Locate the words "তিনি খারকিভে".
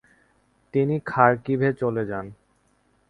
0.73-1.69